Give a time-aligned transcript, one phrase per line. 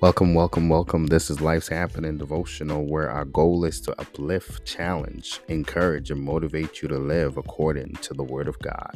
[0.00, 1.08] Welcome, welcome, welcome.
[1.08, 6.80] This is Life's Happening Devotional, where our goal is to uplift, challenge, encourage, and motivate
[6.80, 8.94] you to live according to the Word of God.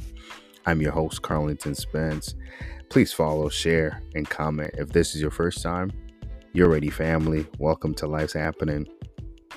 [0.65, 2.35] I'm your host, Carlington Spence.
[2.89, 4.71] Please follow, share, and comment.
[4.79, 5.93] If this is your first time,
[6.55, 7.47] you're ready, family.
[7.59, 8.87] Welcome to Life's Happening.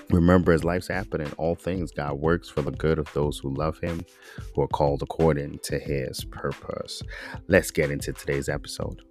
[0.09, 3.79] Remember, as life's happening, all things God works for the good of those who love
[3.79, 4.05] Him,
[4.53, 7.01] who are called according to His purpose.
[7.47, 9.01] Let's get into today's episode.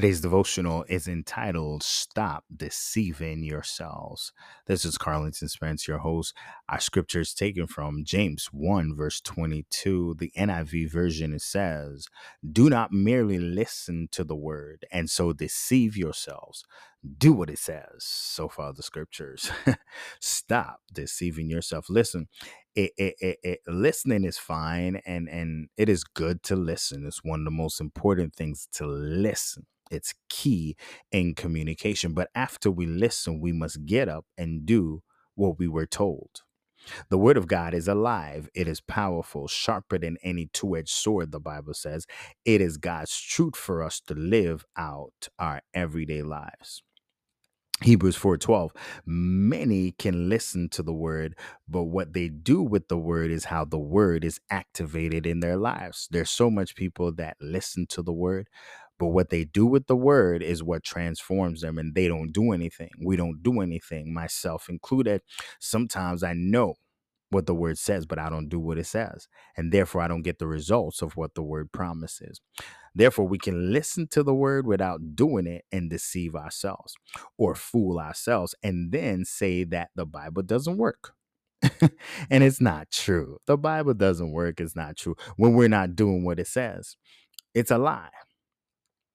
[0.00, 4.32] Today's devotional is entitled Stop Deceiving Yourselves.
[4.66, 6.32] This is Carlington Spence, your host.
[6.70, 10.16] Our scripture is taken from James 1, verse 22.
[10.18, 12.06] The NIV version it says,
[12.50, 16.64] Do not merely listen to the word and so deceive yourselves.
[17.18, 17.98] Do what it says.
[17.98, 19.50] So far, the scriptures.
[20.18, 21.90] Stop deceiving yourself.
[21.90, 22.28] Listen,
[22.74, 27.04] it, it, it, listening is fine and, and it is good to listen.
[27.06, 30.76] It's one of the most important things to listen it's key
[31.12, 32.14] in communication.
[32.14, 35.02] But after we listen, we must get up and do
[35.36, 36.30] what we were told.
[37.10, 38.50] The word of God is alive.
[38.54, 42.06] It is powerful, sharper than any two edged sword, the Bible says.
[42.44, 46.82] It is God's truth for us to live out our everyday lives.
[47.82, 48.72] Hebrews 4:12
[49.06, 51.36] Many can listen to the word
[51.68, 55.56] but what they do with the word is how the word is activated in their
[55.56, 56.08] lives.
[56.10, 58.48] There's so much people that listen to the word
[59.00, 62.52] but what they do with the word is what transforms them, and they don't do
[62.52, 62.90] anything.
[63.02, 65.22] We don't do anything, myself included.
[65.58, 66.74] Sometimes I know
[67.30, 69.26] what the word says, but I don't do what it says.
[69.56, 72.42] And therefore, I don't get the results of what the word promises.
[72.94, 76.94] Therefore, we can listen to the word without doing it and deceive ourselves
[77.38, 81.14] or fool ourselves and then say that the Bible doesn't work.
[82.30, 83.38] and it's not true.
[83.46, 84.60] The Bible doesn't work.
[84.60, 85.16] It's not true.
[85.36, 86.96] When we're not doing what it says,
[87.54, 88.10] it's a lie.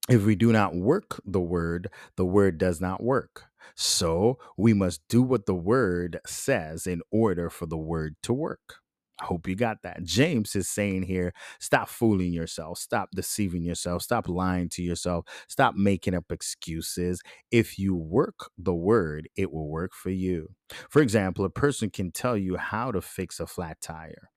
[0.10, 3.46] If we do not work the word, the word does not work.
[3.76, 8.76] So we must do what the word says in order for the word to work.
[9.20, 10.04] I hope you got that.
[10.04, 15.76] James is saying here stop fooling yourself, stop deceiving yourself, stop lying to yourself, stop
[15.76, 17.22] making up excuses.
[17.50, 20.50] If you work the word, it will work for you.
[20.90, 24.30] For example, a person can tell you how to fix a flat tire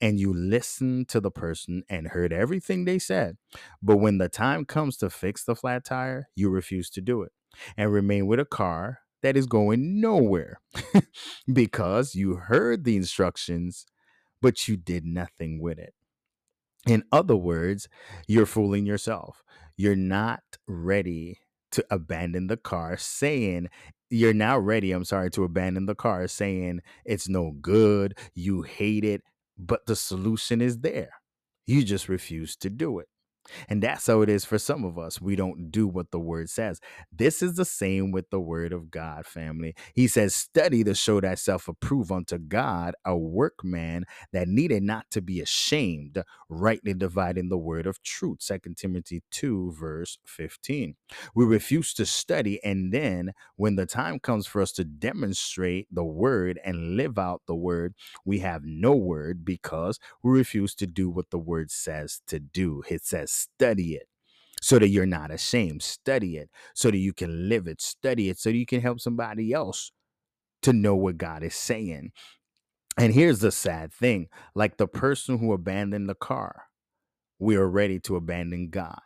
[0.00, 3.36] and you listened to the person and heard everything they said.
[3.82, 7.32] But when the time comes to fix the flat tire, you refuse to do it
[7.76, 10.60] and remain with a car that is going nowhere
[11.52, 13.86] because you heard the instructions,
[14.40, 15.94] but you did nothing with it.
[16.86, 17.88] In other words,
[18.26, 19.42] you're fooling yourself.
[19.76, 21.40] You're not ready
[21.72, 23.68] to abandon the car, saying,
[24.10, 29.04] You're now ready, I'm sorry, to abandon the car, saying it's no good, you hate
[29.04, 29.22] it,
[29.58, 31.10] but the solution is there.
[31.66, 33.08] You just refuse to do it.
[33.68, 35.20] And that's how it is for some of us.
[35.20, 36.80] We don't do what the word says.
[37.12, 39.74] This is the same with the word of God, family.
[39.94, 45.20] He says, Study to show thyself approved unto God, a workman that needed not to
[45.22, 48.38] be ashamed, rightly dividing the word of truth.
[48.46, 50.96] 2 Timothy 2, verse 15.
[51.34, 56.04] We refuse to study, and then when the time comes for us to demonstrate the
[56.04, 57.94] word and live out the word,
[58.24, 62.82] we have no word because we refuse to do what the word says to do.
[62.88, 64.08] It says, study it
[64.60, 65.82] so that you're not ashamed.
[65.82, 67.80] Study it so that you can live it.
[67.80, 69.92] Study it so you can help somebody else
[70.62, 72.12] to know what God is saying.
[72.98, 76.64] And here's the sad thing like the person who abandoned the car,
[77.38, 78.98] we are ready to abandon God.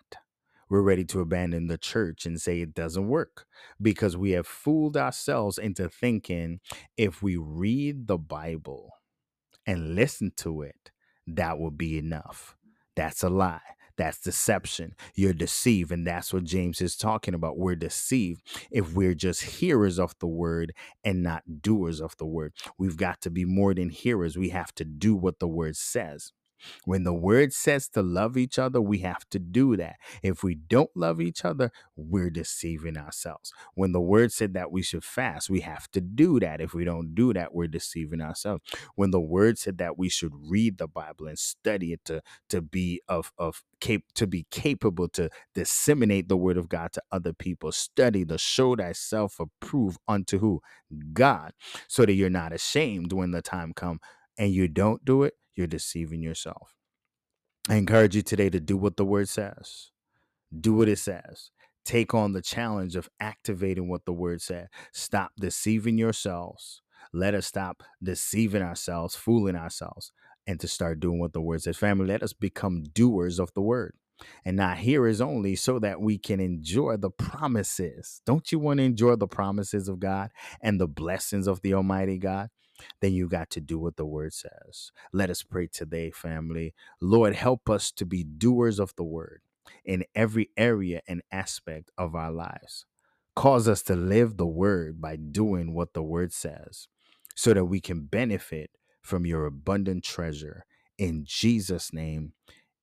[0.71, 3.45] We're ready to abandon the church and say it doesn't work
[3.81, 6.61] because we have fooled ourselves into thinking
[6.97, 8.95] if we read the Bible
[9.67, 10.91] and listen to it,
[11.27, 12.57] that will be enough.
[12.97, 13.61] That's a lie.
[14.03, 14.97] That's deception.
[15.15, 15.93] You're deceived.
[15.93, 17.57] And that's what James is talking about.
[17.57, 20.73] We're deceived if we're just hearers of the word
[21.05, 22.53] and not doers of the word.
[22.77, 24.37] We've got to be more than hearers.
[24.37, 26.33] We have to do what the word says.
[26.85, 29.97] When the word says to love each other, we have to do that.
[30.23, 33.53] If we don't love each other, we're deceiving ourselves.
[33.75, 36.61] When the word said that we should fast, we have to do that.
[36.61, 38.63] If we don't do that, we're deceiving ourselves.
[38.95, 42.61] When the word said that we should read the Bible and study it to, to
[42.61, 47.33] be of, of cap- to be capable to disseminate the word of God to other
[47.33, 50.61] people, study the show thyself approve unto who?
[51.13, 51.53] God,
[51.89, 54.01] so that you're not ashamed when the time come
[54.39, 56.75] and you don't do it you're deceiving yourself.
[57.69, 59.91] I encourage you today to do what the word says.
[60.59, 61.51] Do what it says.
[61.85, 64.69] Take on the challenge of activating what the word said.
[64.93, 66.83] Stop deceiving yourselves.
[67.13, 70.13] Let us stop deceiving ourselves, fooling ourselves,
[70.47, 71.77] and to start doing what the word says.
[71.77, 73.95] Family, let us become doers of the word
[74.45, 78.23] and not hearers only so that we can enjoy the promises.
[78.27, 82.19] Don't you want to enjoy the promises of God and the blessings of the Almighty
[82.19, 82.51] God?
[83.01, 84.93] Then you got to do what the word says.
[85.13, 86.75] Let us pray today, family.
[87.01, 89.43] Lord, help us to be doers of the word
[89.85, 92.87] in every area and aspect of our lives.
[93.35, 96.89] Cause us to live the word by doing what the word says
[97.35, 98.71] so that we can benefit
[99.01, 100.65] from your abundant treasure.
[100.99, 102.35] In Jesus' name,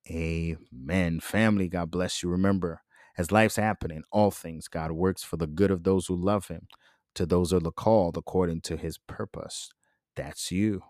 [0.10, 1.20] amen.
[1.20, 2.30] Family, God bless you.
[2.30, 2.82] Remember,
[3.18, 6.68] as life's happening, all things, God works for the good of those who love him,
[7.16, 9.72] to those who are called according to his purpose.
[10.20, 10.84] That's you.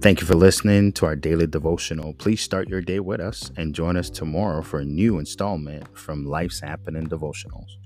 [0.00, 2.14] Thank you for listening to our daily devotional.
[2.14, 6.26] Please start your day with us and join us tomorrow for a new installment from
[6.26, 7.76] Life's Happening Devotionals.